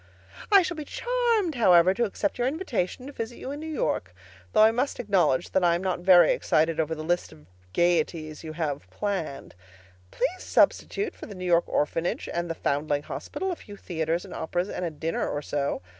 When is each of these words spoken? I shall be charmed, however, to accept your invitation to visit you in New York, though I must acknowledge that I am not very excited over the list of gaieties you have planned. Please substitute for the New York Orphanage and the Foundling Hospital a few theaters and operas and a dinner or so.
I 0.51 0.63
shall 0.63 0.77
be 0.77 0.83
charmed, 0.83 1.53
however, 1.53 1.93
to 1.93 2.05
accept 2.05 2.39
your 2.39 2.47
invitation 2.47 3.05
to 3.05 3.13
visit 3.13 3.37
you 3.37 3.51
in 3.51 3.59
New 3.59 3.71
York, 3.71 4.15
though 4.51 4.63
I 4.63 4.71
must 4.71 4.99
acknowledge 4.99 5.51
that 5.51 5.63
I 5.63 5.75
am 5.75 5.83
not 5.83 5.99
very 5.99 6.31
excited 6.31 6.79
over 6.79 6.95
the 6.95 7.03
list 7.03 7.31
of 7.31 7.45
gaieties 7.71 8.43
you 8.43 8.53
have 8.53 8.89
planned. 8.89 9.53
Please 10.09 10.41
substitute 10.41 11.13
for 11.13 11.27
the 11.27 11.35
New 11.35 11.45
York 11.45 11.65
Orphanage 11.67 12.27
and 12.33 12.49
the 12.49 12.55
Foundling 12.55 13.03
Hospital 13.03 13.51
a 13.51 13.55
few 13.55 13.77
theaters 13.77 14.25
and 14.25 14.33
operas 14.33 14.69
and 14.69 14.83
a 14.83 14.89
dinner 14.89 15.29
or 15.29 15.43
so. 15.43 15.83